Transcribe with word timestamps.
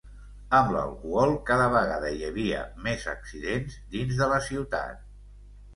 Amb 0.59 0.71
l’alcohol 0.75 1.33
cada 1.49 1.67
vegada 1.75 2.11
hi 2.17 2.25
havia 2.31 2.65
més 2.89 3.07
accidents 3.17 3.79
dins 3.95 4.21
de 4.23 4.33
la 4.35 4.43
ciutat... 4.51 5.11